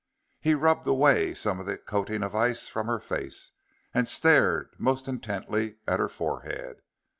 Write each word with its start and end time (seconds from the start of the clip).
He 0.39 0.55
rubbed 0.55 0.87
away 0.87 1.35
some 1.35 1.59
of 1.59 1.67
the 1.67 1.77
coating 1.77 2.23
of 2.23 2.33
ice 2.33 2.67
from 2.67 2.87
her 2.87 2.97
face, 2.99 3.51
and 3.93 4.07
stared 4.07 4.73
most 4.79 5.07
intently 5.07 5.77
at 5.87 5.99
her 5.99 6.09
forehead. 6.09 6.81